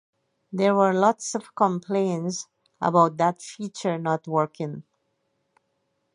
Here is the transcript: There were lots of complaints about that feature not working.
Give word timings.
There 0.51 0.73
were 0.73 0.95
lots 0.95 1.35
of 1.35 1.53
complaints 1.53 2.47
about 2.81 3.17
that 3.17 3.39
feature 3.39 3.99
not 3.99 4.27
working. 4.27 4.81